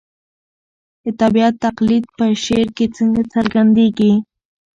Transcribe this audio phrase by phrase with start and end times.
[1.03, 4.13] د طبیعت تقلید په شعر کې څنګه څرګندېږي؟